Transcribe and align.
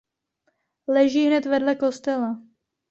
Leží 0.87 1.25
hned 1.27 1.45
vedle 1.45 1.75
kostela. 1.75 2.41